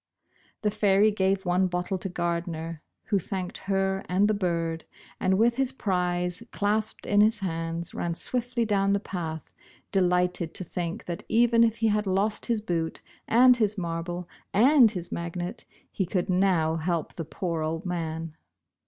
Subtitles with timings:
[0.63, 4.85] The fairy gave one bottle to Gardner, who thanked her and the bird,
[5.19, 9.51] and with his prize clasped in his hands, ran swiftly down the path,
[9.91, 14.97] delighted to think that even if he had lost his boot and his marble and
[15.11, 18.35] magnet, he could now help the poor old man.